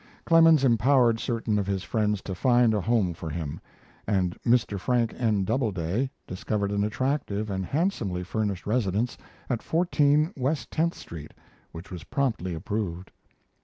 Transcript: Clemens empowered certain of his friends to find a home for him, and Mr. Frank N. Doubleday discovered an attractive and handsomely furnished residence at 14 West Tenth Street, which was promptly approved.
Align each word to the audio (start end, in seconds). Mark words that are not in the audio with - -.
Clemens 0.25 0.63
empowered 0.63 1.19
certain 1.19 1.59
of 1.59 1.67
his 1.67 1.83
friends 1.83 2.23
to 2.23 2.33
find 2.33 2.73
a 2.73 2.81
home 2.81 3.13
for 3.13 3.29
him, 3.29 3.61
and 4.07 4.35
Mr. 4.41 4.79
Frank 4.79 5.13
N. 5.15 5.43
Doubleday 5.43 6.09
discovered 6.25 6.71
an 6.71 6.83
attractive 6.83 7.51
and 7.51 7.63
handsomely 7.63 8.23
furnished 8.23 8.65
residence 8.65 9.15
at 9.47 9.61
14 9.61 10.33
West 10.35 10.71
Tenth 10.71 10.95
Street, 10.95 11.35
which 11.71 11.91
was 11.91 12.05
promptly 12.05 12.55
approved. 12.55 13.11